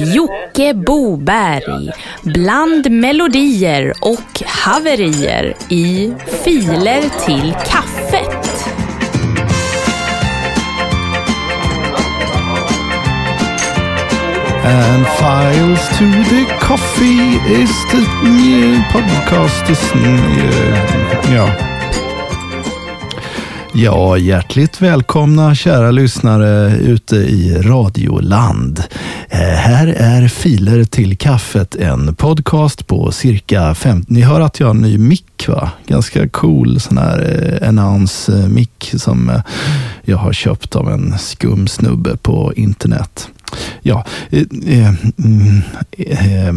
Jocke 0.00 0.74
Boberg 0.74 1.92
bland 2.22 2.90
melodier 2.90 3.92
och 4.00 4.42
haverier 4.46 5.56
i 5.68 6.12
Filer 6.44 7.02
till 7.26 7.54
kaffet. 7.66 8.66
And 14.64 15.06
files 15.18 15.88
to 15.98 16.04
the 16.04 16.44
coffee 16.60 17.38
is 17.62 17.70
the 17.90 18.00
new 18.22 18.82
podcast. 18.92 19.70
Is, 19.70 19.92
uh, 19.94 21.34
ja. 21.34 21.69
Ja, 23.74 24.18
hjärtligt 24.18 24.82
välkomna 24.82 25.54
kära 25.54 25.90
lyssnare 25.90 26.76
ute 26.76 27.16
i 27.16 27.62
Radioland. 27.62 28.84
Eh, 29.28 29.38
här 29.38 29.86
är 29.86 30.28
Filer 30.28 30.84
till 30.84 31.16
kaffet, 31.16 31.74
en 31.74 32.14
podcast 32.14 32.86
på 32.86 33.12
cirka 33.12 33.74
50... 33.74 34.12
Ni 34.12 34.20
hör 34.20 34.40
att 34.40 34.60
jag 34.60 34.66
har 34.66 34.74
en 34.74 34.80
ny 34.80 34.98
mick 34.98 35.48
va? 35.48 35.70
Ganska 35.86 36.28
cool 36.28 36.80
sån 36.80 36.98
här 36.98 37.58
eh, 37.62 37.68
announce-mick 37.68 38.90
eh, 38.92 38.98
som 38.98 39.30
eh, 39.30 39.40
jag 40.02 40.16
har 40.16 40.32
köpt 40.32 40.76
av 40.76 40.90
en 40.90 41.18
skum 41.18 41.68
snubbe 41.68 42.16
på 42.16 42.52
internet. 42.56 43.28
Ja, 43.82 44.04
eh, 44.30 44.44
eh, 44.66 44.94
mm, 45.18 45.62
eh, 45.98 46.46
eh 46.46 46.54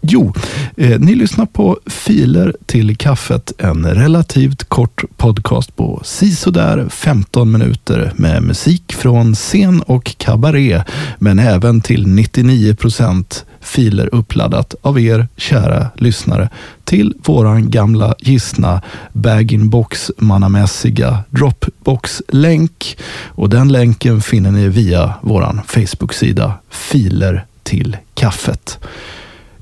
Jo, 0.00 0.32
eh, 0.76 1.00
ni 1.00 1.14
lyssnar 1.14 1.46
på 1.46 1.78
Filer 1.86 2.56
till 2.66 2.96
kaffet, 2.96 3.52
en 3.58 3.86
relativt 3.86 4.64
kort 4.64 5.04
podcast 5.16 5.76
på 5.76 6.00
sisådär 6.04 6.88
15 6.88 7.52
minuter 7.52 8.12
med 8.16 8.42
musik 8.42 8.92
från 8.92 9.34
scen 9.34 9.82
och 9.82 10.18
kabaré, 10.18 10.82
men 11.18 11.38
även 11.38 11.80
till 11.80 12.06
99 12.06 12.74
procent 12.74 13.44
filer 13.60 14.14
uppladdat 14.14 14.74
av 14.82 15.00
er 15.00 15.28
kära 15.36 15.86
lyssnare 15.96 16.48
till 16.84 17.14
våran 17.24 17.70
gamla 17.70 18.14
gissna 18.18 18.82
bag-in-box 19.12 20.10
mannamässiga 20.18 21.24
Dropbox-länk. 21.30 22.96
Och 23.26 23.48
den 23.48 23.72
länken 23.72 24.20
finner 24.20 24.50
ni 24.50 24.68
via 24.68 25.14
våran 25.22 25.60
Facebook-sida 25.66 26.52
Filer 26.70 27.44
till 27.62 27.96
kaffet. 28.14 28.78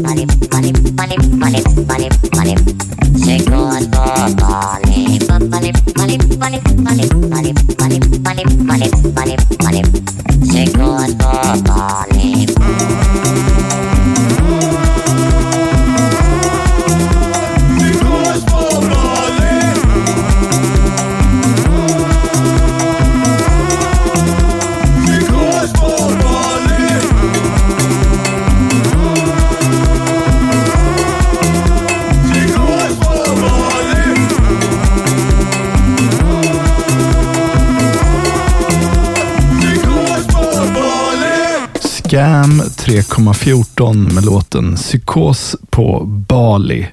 3,14 42.89 44.15
med 44.15 44.25
låten 44.25 44.77
Psykos 44.77 45.57
på 45.71 46.05
Bali. 46.05 46.87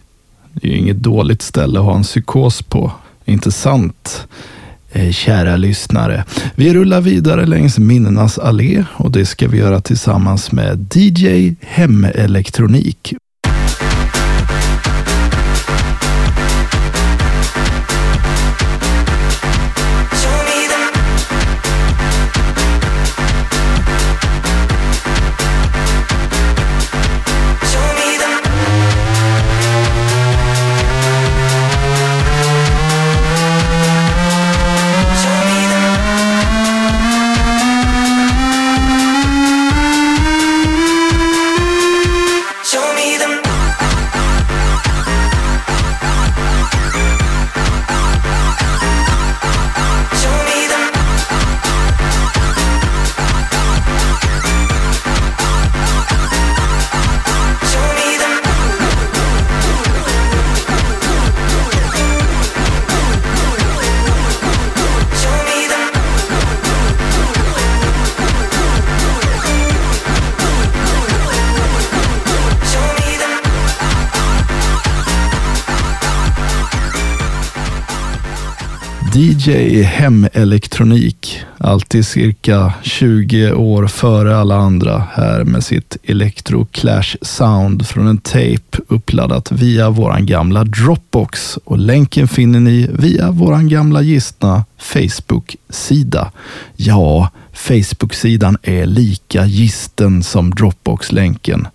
Det 0.53 0.67
är 0.67 0.71
ju 0.71 0.77
inget 0.77 0.97
dåligt 0.97 1.41
ställe 1.41 1.79
att 1.79 1.85
ha 1.85 1.95
en 1.95 2.03
psykos 2.03 2.61
på, 2.61 2.91
inte 3.25 3.51
sant? 3.51 4.27
Eh, 4.91 5.11
kära 5.11 5.55
lyssnare. 5.55 6.23
Vi 6.55 6.73
rullar 6.73 7.01
vidare 7.01 7.45
längs 7.45 7.77
minnenas 7.77 8.39
allé 8.39 8.85
och 8.91 9.11
det 9.11 9.25
ska 9.25 9.47
vi 9.47 9.57
göra 9.57 9.81
tillsammans 9.81 10.51
med 10.51 10.95
DJ 10.95 11.55
Hemelektronik. 11.61 13.13
DJ 79.15 79.81
Hemelektronik. 79.81 81.39
Alltid 81.57 82.05
cirka 82.05 82.73
20 82.83 83.53
år 83.53 83.87
före 83.87 84.37
alla 84.37 84.55
andra 84.55 85.03
här 85.11 85.43
med 85.43 85.63
sitt 85.63 85.97
Electro 86.03 86.65
Clash 86.71 87.15
Sound 87.21 87.87
från 87.87 88.07
en 88.07 88.17
tape 88.17 88.77
uppladdat 88.87 89.51
via 89.51 89.89
våran 89.89 90.25
gamla 90.25 90.63
Dropbox 90.63 91.57
och 91.57 91.77
länken 91.77 92.27
finner 92.27 92.59
ni 92.59 92.89
via 92.93 93.31
våran 93.31 93.69
gamla 93.69 94.01
gistna 94.01 94.65
Facebook-sida. 94.77 96.31
Ja, 96.75 97.29
Facebook-sidan 97.53 98.57
är 98.63 98.85
lika 98.85 99.45
gisten 99.45 100.23
som 100.23 100.51
Dropbox-länken. 100.51 101.67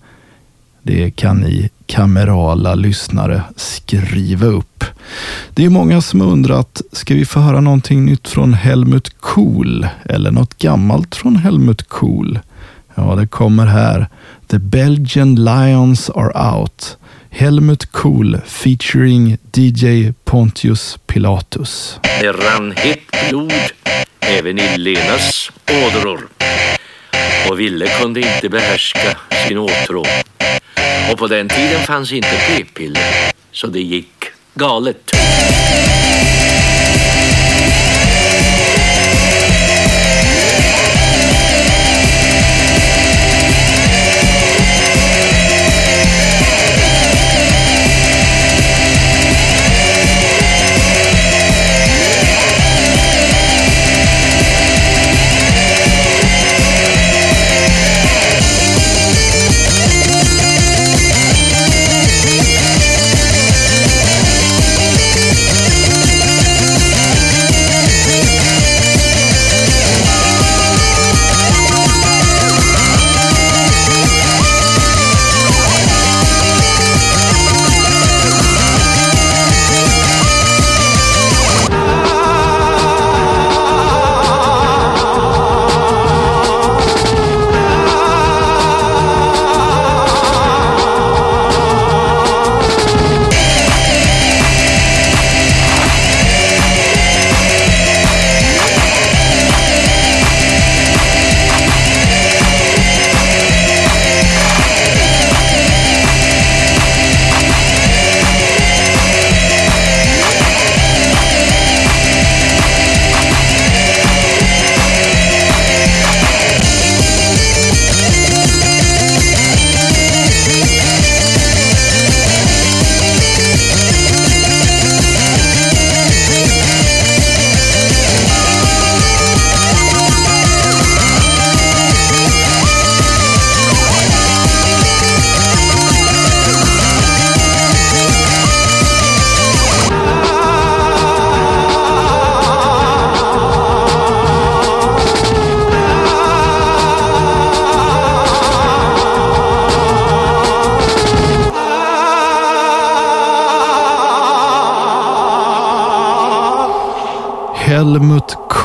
Det 0.83 1.11
kan 1.11 1.37
ni 1.37 1.71
kamerala 1.91 2.75
lyssnare 2.75 3.43
skriva 3.57 4.47
upp. 4.47 4.85
Det 5.55 5.65
är 5.65 5.69
många 5.69 6.01
som 6.01 6.23
undrat, 6.23 6.83
ska 6.93 7.15
vi 7.15 7.25
få 7.25 7.41
höra 7.41 7.61
någonting 7.61 8.05
nytt 8.05 8.29
från 8.29 8.55
Helmut 8.55 9.21
Kohl 9.21 9.87
eller 10.05 10.31
något 10.31 10.59
gammalt 10.59 11.17
från 11.17 11.37
Helmut 11.37 11.89
Kohl? 11.89 12.39
Ja, 12.95 13.15
det 13.15 13.27
kommer 13.27 13.67
här. 13.67 14.09
The 14.47 14.59
Belgian 14.59 15.35
Lions 15.35 16.11
are 16.11 16.53
out. 16.53 16.97
Helmut 17.31 17.93
Kohl 17.93 18.41
featuring 18.47 19.37
DJ 19.53 20.13
Pontius 20.25 20.99
Pilatus. 21.07 21.99
Det 22.21 22.33
rann 22.33 22.73
hett 22.77 23.29
blod 23.29 23.53
även 24.21 24.59
i 24.59 24.79
Lenas 24.79 25.51
ådror 25.69 26.29
och 27.51 27.61
Ville 27.61 27.87
kunde 27.87 28.21
inte 28.21 28.49
behärska 28.49 29.17
sin 29.49 29.59
åtrå. 29.59 30.05
Och 31.13 31.19
på 31.19 31.27
den 31.27 31.49
tiden 31.49 31.83
fanns 31.83 32.13
inte 32.13 32.29
p-piller, 32.29 33.33
så 33.53 33.67
det 33.67 33.81
gick 33.81 34.25
galet. 34.55 35.11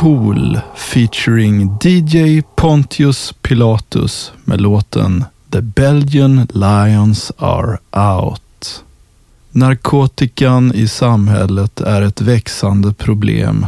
Cool 0.05 0.59
featuring 0.75 1.77
DJ 1.81 2.41
Pontius 2.55 3.33
Pilatus 3.41 4.31
med 4.43 4.61
låten 4.61 5.25
The 5.51 5.61
Belgian 5.61 6.47
Lions 6.53 7.31
Are 7.37 7.77
Out. 7.91 8.83
Narkotikan 9.51 10.71
i 10.75 10.87
samhället 10.87 11.81
är 11.81 12.01
ett 12.01 12.21
växande 12.21 12.93
problem. 12.93 13.65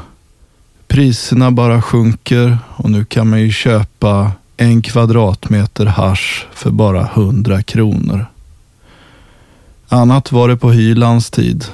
Priserna 0.88 1.52
bara 1.52 1.82
sjunker 1.82 2.58
och 2.76 2.92
nu 2.92 3.06
kan 3.06 3.30
man 3.30 3.42
ju 3.42 3.52
köpa 3.52 4.32
en 4.58 4.82
kvadratmeter 4.82 5.86
hash 5.86 6.46
för 6.54 6.72
bara 6.72 7.02
100 7.02 7.64
kronor. 7.64 8.26
Annat 9.90 10.32
var 10.32 10.48
det 10.48 10.58
på 10.58 10.72
Hylands 10.72 11.32
tid. 11.32 11.66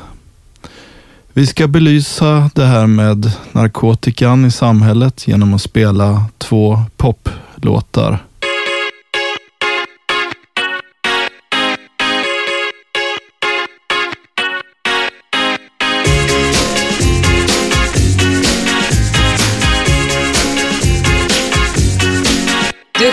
Vi 1.35 1.47
ska 1.47 1.67
belysa 1.67 2.49
det 2.55 2.65
här 2.65 2.87
med 2.87 3.31
narkotikan 3.51 4.45
i 4.45 4.51
samhället 4.51 5.27
genom 5.27 5.53
att 5.53 5.61
spela 5.61 6.25
två 6.37 6.81
poplåtar. 6.97 8.19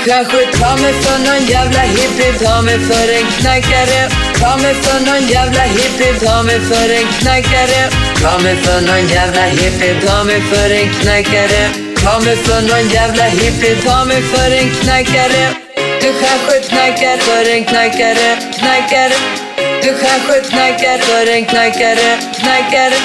Kanske 0.05 0.41
ta 0.61 0.77
mig 0.77 0.93
för 1.03 1.19
någon 1.27 1.47
jävla 1.47 1.81
hippie, 1.81 2.33
ta 2.45 2.63
mig 2.63 2.79
för 2.79 3.07
en 3.19 3.27
knackare 3.39 4.01
Ta 4.41 4.57
mig 4.57 4.75
för 4.75 5.01
någon 5.07 5.29
jävla 5.29 5.63
hippie, 5.63 6.15
ta 6.21 6.43
mig 6.43 6.61
för 6.61 6.89
en 6.99 7.09
knackare 7.19 7.83
Ta 8.23 8.39
mig 8.39 8.57
för 8.57 8.81
någon 8.81 9.09
jävla 9.09 9.43
hippie, 9.43 10.01
ta 10.07 10.25
mig 10.25 10.41
för 10.41 10.71
en 10.71 10.91
knackare 11.01 11.63
Ta 12.05 12.21
mig 12.21 12.37
för 12.37 12.61
någon 12.63 12.89
jävla 12.89 13.25
hippie, 13.25 13.77
ta 13.85 14.05
mig 14.05 14.23
för 14.23 14.51
en 14.61 14.71
knackare 14.81 15.45
Du 16.03 16.11
kanske 16.23 16.55
knackar 16.69 17.17
för 17.17 17.51
en 17.55 17.65
knackare, 17.65 18.29
knackare 18.59 19.17
Du 19.83 19.91
kanske 20.05 20.41
knackar 20.51 20.99
för 20.99 21.27
en 21.37 21.45
knackare, 21.45 22.19
knackare 22.41 22.99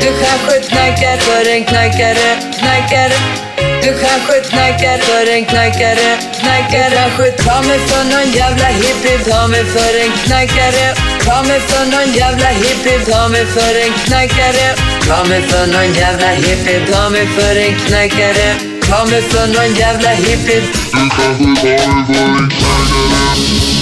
Du 0.00 0.10
kanske 0.24 0.54
knackar 0.68 1.16
för 1.16 1.50
en 1.50 1.64
knackare, 1.64 2.28
knackare 2.58 3.47
du 3.82 3.90
kanske 4.04 4.40
knarkar 4.50 4.98
för 4.98 5.32
en 5.36 5.44
knarkare 5.44 6.10
Knackar 6.40 6.90
Kanske 7.08 7.30
ta 7.44 7.62
mig 7.62 7.78
för 7.78 8.04
någon 8.04 8.32
jävla 8.32 8.66
hippie, 8.66 9.18
ta 9.18 9.48
mig 9.48 9.64
för 9.64 9.92
en 10.04 10.12
knarkare 10.24 10.94
Ta 11.24 11.42
mig 11.42 11.60
för 11.60 11.84
någon 11.92 12.14
jävla 12.14 12.48
hippie, 12.48 12.98
ta 13.10 13.28
mig 13.28 13.46
för 13.46 13.74
en 13.84 13.92
knarkare 14.04 14.68
Ta 15.08 15.24
mig 15.28 15.42
för 15.42 15.66
någon 15.66 15.94
jävla 15.94 16.28
hippie, 16.28 16.86
ta 16.92 17.10
mig 17.10 17.26
för 17.26 17.56
en 17.56 17.74
knarkare 17.86 18.54
Ta 18.88 19.04
mig 19.04 19.22
för 19.22 19.46
någon 19.46 19.74
jävla 19.74 20.10
hippie 20.10 20.60
Du 20.92 21.08
kanske 21.16 21.44
tar 21.44 21.46
mig 21.48 21.78
för 21.78 22.28
en 22.28 22.50
knarkare. 22.50 23.08
Knackare 23.08 23.78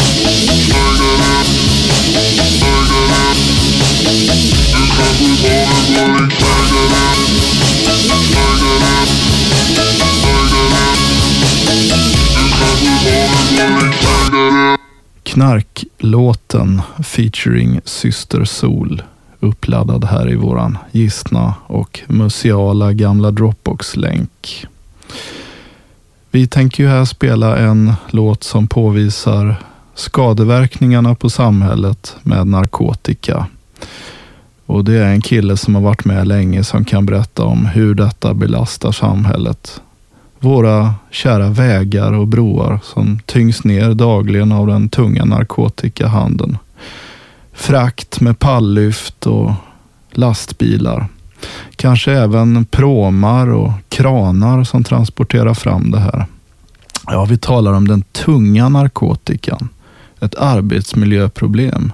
Du 4.73 4.83
kanske 4.97 5.29
tar 5.95 6.09
mig 6.09 6.31
för 6.39 6.61
en 6.67 6.89
knarkare. 6.89 7.66
Knarklåten 15.23 16.83
featuring 17.05 17.81
Syster 17.85 18.45
Sol 18.45 19.03
uppladdad 19.41 20.05
här 20.05 20.31
i 20.31 20.35
våran 20.35 20.79
gistna 20.93 21.55
och 21.67 22.01
museala 22.07 22.93
gamla 22.93 23.31
Dropbox-länk. 23.31 24.67
Vi 26.31 26.47
tänker 26.47 26.83
ju 26.83 26.89
här 26.89 27.05
spela 27.05 27.57
en 27.57 27.93
låt 28.11 28.45
som 28.45 28.67
påvisar 28.67 29.57
skadeverkningarna 29.95 31.15
på 31.15 31.31
samhället 31.31 32.17
med 32.23 32.47
narkotika. 32.47 33.47
Och 34.67 34.85
det 34.85 34.99
är 34.99 35.09
en 35.09 35.21
kille 35.21 35.57
som 35.57 35.75
har 35.75 35.83
varit 35.83 36.05
med 36.05 36.29
länge 36.29 36.65
som 36.65 36.85
kan 36.85 37.07
berätta 37.07 37.45
om 37.45 37.67
hur 37.67 37.95
detta 37.95 38.35
belastar 38.35 38.93
samhället. 38.93 39.81
Våra 40.47 40.95
kära 41.11 41.49
vägar 41.49 42.13
och 42.13 42.29
broar 42.29 42.81
som 42.83 43.19
tyngs 43.27 43.65
ner 43.65 43.95
dagligen 43.95 44.53
av 44.53 44.67
den 44.67 44.89
tunga 44.89 45.25
narkotikahandeln. 45.25 46.59
Frakt 47.53 48.21
med 48.21 48.39
pallyft 48.39 49.27
och 49.27 49.53
lastbilar. 50.11 51.07
Kanske 51.77 52.13
även 52.13 52.65
pråmar 52.65 53.47
och 53.51 53.73
kranar 53.89 54.65
som 54.65 54.85
transporterar 54.85 55.55
fram 55.55 55.91
det 55.91 56.01
här. 56.01 56.27
Ja, 57.07 57.25
vi 57.25 57.39
talar 57.39 57.73
om 57.73 57.89
den 57.89 58.03
tunga 58.03 58.69
narkotikan. 58.69 59.69
Ett 60.21 60.35
arbetsmiljöproblem. 60.35 61.93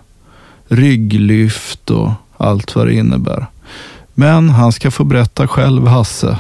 Rygglyft 0.68 1.90
och 1.90 2.10
allt 2.36 2.74
vad 2.74 2.86
det 2.86 2.94
innebär. 2.94 3.46
Men 4.14 4.48
han 4.48 4.72
ska 4.72 4.90
få 4.90 5.04
berätta 5.04 5.48
själv, 5.48 5.86
Hasse. 5.86 6.38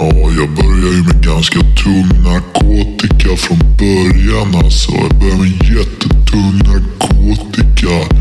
Ja, 0.00 0.12
jag 0.38 0.50
började 0.50 0.96
ju 0.96 1.02
med 1.02 1.24
ganska 1.24 1.60
tung 1.60 2.08
narkotika 2.24 3.36
från 3.36 3.58
början 3.78 4.64
alltså. 4.64 4.92
Jag 4.92 5.14
började 5.18 5.38
med 5.38 5.76
jättetung 5.76 6.58
narkotika. 6.68 8.16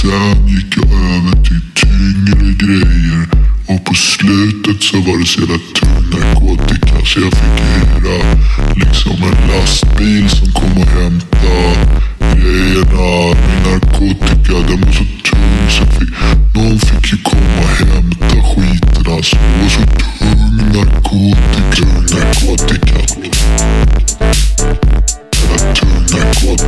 Sen 0.00 0.48
gick 0.48 0.76
jag 0.76 0.86
över 0.86 1.44
till 1.44 1.60
tyngre 1.74 2.52
grejer. 2.52 3.26
Och 3.66 3.84
på 3.84 3.94
slutet 3.94 4.82
så 4.82 4.96
var 4.96 5.18
det 5.18 5.26
så 5.26 5.40
jävla 5.40 5.58
tung 5.78 6.10
narkotika 6.10 7.06
så 7.06 7.20
jag 7.20 7.32
fick 7.32 7.60
hyra 7.70 8.18
liksom 8.76 9.16
en 9.28 9.48
lastbil 9.48 10.28
som 10.30 10.52
kom 10.52 10.78
och 10.82 10.88
hämtade 10.88 12.00
grejerna. 12.34 13.34
Min 13.46 13.62
narkotika 13.72 14.52
den 14.68 14.80
var 14.80 14.92
så 14.92 15.04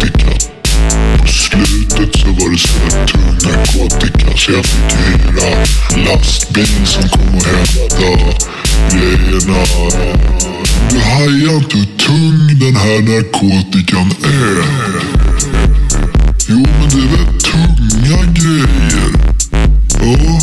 narkotika. 0.02 0.32
På 1.18 1.26
slutet 1.26 2.16
så 2.16 2.26
var 2.26 2.50
det 2.50 2.58
så 2.58 2.78
jävla 2.78 3.06
tung 3.06 3.50
narkotika 3.50 4.36
så 4.36 4.52
jag 4.52 4.66
fick 4.66 4.92
hyra 4.92 5.66
lastbil 6.06 6.86
som 6.86 7.08
kom 7.08 7.34
och 7.36 7.44
hämtade 7.44 8.34
grejerna. 8.90 9.64
Du 10.90 10.98
hajar 10.98 11.56
inte 11.56 11.78
hur 11.78 11.84
tung 11.84 12.58
den 12.60 12.76
här 12.76 13.00
narkotikan 13.00 14.10
är. 14.24 14.64
Jo, 16.48 16.56
men 16.56 16.88
det 16.88 16.96
är 16.96 17.08
väl 17.16 17.40
tunga 17.40 18.32
grejer? 18.32 19.12
Ja, 20.00 20.41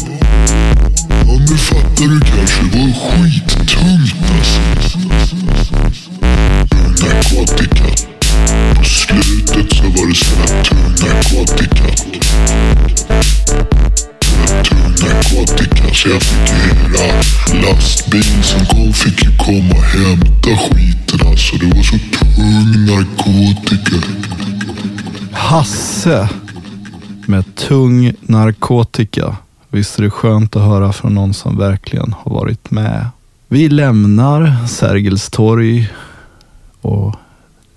narkotika 16.00 16.10
jag 16.10 16.22
fick 16.22 16.50
hyra 16.50 17.22
lastbil 17.62 18.44
som 18.44 18.66
kom 18.66 18.94
fick 18.94 19.24
ju 19.24 19.38
komma 19.38 19.76
och 19.76 19.84
hämta 19.84 20.50
skiten 20.58 21.28
alltså. 21.28 21.56
Det 21.58 21.66
var 21.66 21.84
så 21.84 21.98
tung 21.98 22.86
narkotika. 22.88 24.08
Hasse 25.32 26.30
med 27.26 27.56
tung 27.56 28.14
narkotika. 28.22 29.38
Visst 29.70 30.00
är 30.00 30.04
det 30.04 30.10
skönt 30.10 30.56
att 30.56 30.64
höra 30.64 30.94
från 30.94 31.14
någon 31.16 31.34
som 31.34 31.58
verkligen 31.58 32.16
har 32.20 32.32
varit 32.32 32.72
med. 32.72 33.08
Vi 33.48 33.70
lämnar 33.70 34.68
Sergels 34.68 35.30
torg 35.30 35.90
och 36.82 37.16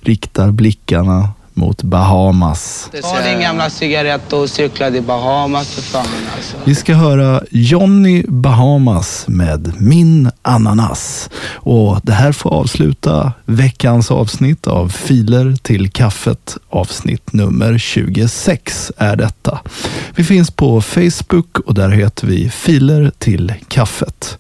riktar 0.00 0.50
blickarna 0.50 1.28
mot 1.54 1.82
Bahamas. 1.82 2.90
Ta 3.02 3.20
din 3.20 3.40
gamla 3.40 3.70
cigarett 3.70 4.32
och 4.32 4.50
cykla 4.50 4.90
till 4.90 5.02
Bahamas 5.02 5.74
för 5.74 5.82
fan 5.82 6.06
alltså. 6.36 6.56
Vi 6.64 6.74
ska 6.74 6.94
höra 6.94 7.42
Johnny 7.50 8.24
Bahamas 8.28 9.24
med 9.28 9.72
Min 9.78 10.30
ananas. 10.42 11.30
Och 11.54 12.00
det 12.02 12.12
här 12.12 12.32
får 12.32 12.50
avsluta 12.50 13.32
veckans 13.44 14.10
avsnitt 14.10 14.66
av 14.66 14.88
Filer 14.88 15.56
till 15.62 15.90
kaffet. 15.90 16.56
Avsnitt 16.70 17.32
nummer 17.32 17.78
26 17.78 18.92
är 18.96 19.16
detta. 19.16 19.60
Vi 20.14 20.24
finns 20.24 20.50
på 20.50 20.80
Facebook 20.80 21.58
och 21.58 21.74
där 21.74 21.88
heter 21.88 22.26
vi 22.26 22.50
Filer 22.50 23.12
till 23.18 23.52
kaffet. 23.68 24.38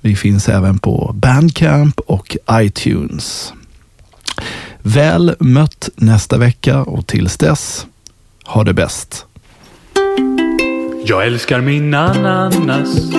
Vi 0.00 0.16
finns 0.16 0.48
även 0.48 0.78
på 0.78 1.12
Bandcamp 1.14 2.00
och 2.00 2.36
iTunes. 2.50 3.52
Väl 4.82 5.34
mött 5.38 5.88
nästa 5.96 6.38
vecka 6.38 6.82
och 6.82 7.06
tills 7.06 7.36
dess, 7.36 7.86
ha 8.44 8.64
det 8.64 8.74
bäst. 8.74 9.26
Jag 11.04 11.26
älskar 11.26 11.60
min 11.60 11.94
ananas 11.94 13.12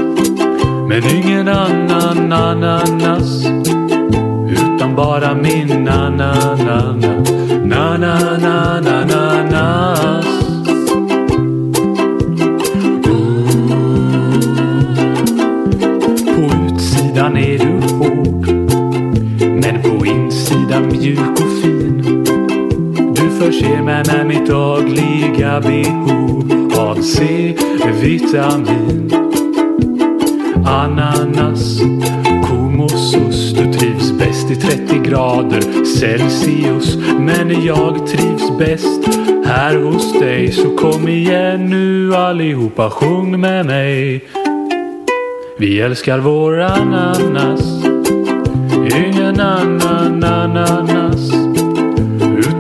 Men 0.88 1.10
ingen 1.10 1.48
annan 1.48 2.34
ananas 2.34 3.46
Utan 4.52 4.96
bara 4.96 5.36
min 5.36 5.88
ananas. 5.88 6.60
Na-na-na-na-na-nas. 7.64 10.41
Förser 23.52 23.82
mig 23.82 24.04
med 24.08 24.28
mitt 24.28 24.48
dagliga 24.48 25.62
behov 25.62 26.72
av 26.78 26.96
C-vitamin. 27.02 28.52
Ananas, 30.66 31.80
kumosus 32.48 33.54
Du 33.54 33.74
trivs 33.74 34.12
bäst 34.12 34.52
i 34.52 34.56
30 34.56 34.98
grader 35.10 35.86
Celsius. 35.86 36.98
Men 37.20 37.66
jag 37.66 38.08
trivs 38.08 38.58
bäst 38.58 39.08
här 39.46 39.76
hos 39.76 40.14
dig 40.20 40.52
Så 40.52 40.78
kom 40.78 41.08
igen 41.08 41.66
nu 41.66 42.16
allihopa, 42.16 42.90
sjung 42.90 43.42
med 43.42 43.66
mig. 43.66 44.24
Vi 45.58 45.82
älskar 45.82 46.20
vår 46.20 46.60
ananas 46.60 47.84
Ingen 48.96 49.40
annan 49.40 50.24
ananas 50.24 50.81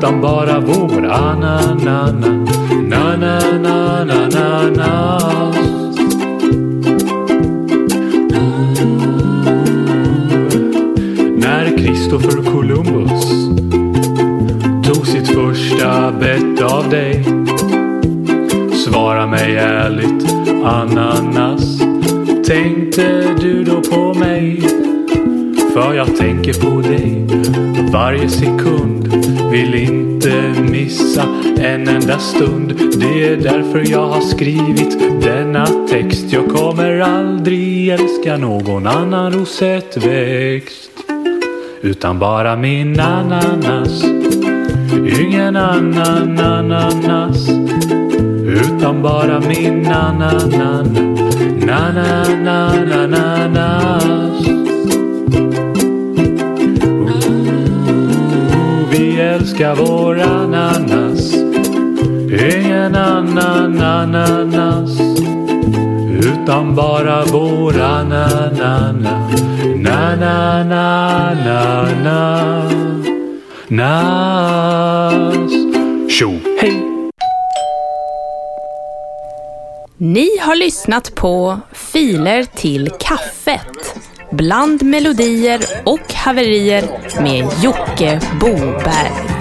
utan 0.01 0.21
bara 0.21 0.59
vår 0.59 1.05
ah, 1.05 1.13
ananana 1.13 2.45
Na-na-na-na-na-na. 2.89 5.21
När 11.37 11.77
Kristoffer 11.77 12.51
Columbus 12.51 13.31
tog 14.83 15.07
sitt 15.07 15.27
första 15.27 16.11
bett 16.11 16.61
av 16.61 16.89
dig 16.89 17.25
Svara 18.85 19.27
mig 19.27 19.57
ärligt 19.57 20.33
ananas 20.63 21.79
Tänkte 22.47 23.35
du 23.41 23.63
då 23.63 23.81
på 23.81 24.13
mig? 24.13 24.61
För 25.73 25.93
jag 25.93 26.17
tänker 26.17 26.53
på 26.53 26.81
dig 26.81 27.27
varje 27.91 28.29
sekund 28.29 29.07
Vill 29.51 29.75
inte 29.75 30.53
missa 30.71 31.23
en 31.57 31.87
enda 31.87 32.19
stund. 32.19 32.73
Det 32.99 33.27
är 33.27 33.37
därför 33.37 33.91
jag 33.91 34.07
har 34.07 34.21
skrivit 34.21 35.21
denna 35.21 35.65
text. 35.65 36.25
Jag 36.29 36.47
kommer 36.47 36.99
aldrig 36.99 37.89
älska 37.89 38.37
någon 38.37 38.87
annan 38.87 39.33
rosettväxt 39.33 40.91
Utan 41.81 42.19
bara 42.19 42.55
min 42.55 42.99
ananas. 42.99 44.03
Ingen 45.19 45.55
annan 45.55 46.39
ananas 46.39 47.49
Utan 48.45 49.01
bara 49.01 49.39
min 49.39 49.87
ananas 49.87 50.45
Na 51.65 51.93
na 51.93 52.23
na 52.43 52.75
na 52.85 53.07
na 53.07 53.47
na 53.47 54.30
älskar 59.41 59.75
vår 59.75 60.19
ananas. 60.19 61.33
Ingen 62.53 62.95
annan 62.95 63.81
ananas. 63.81 64.99
Utan 66.25 66.75
bara 66.75 67.25
vår 67.25 67.81
ananana. 67.81 69.29
Na-na-na-na-na 69.75 71.01
Nas. 73.67 75.51
Tjo. 76.11 76.39
Hej! 76.61 76.83
Ni 79.97 80.37
har 80.39 80.55
lyssnat 80.55 81.15
på 81.15 81.59
Filer 81.73 82.43
till 82.43 82.89
kaffet. 82.99 84.10
Bland 84.31 84.83
melodier 84.83 85.61
och 85.83 86.13
haverier 86.13 86.83
med 87.21 87.49
Jocke 87.63 88.21
Boberg. 88.41 89.40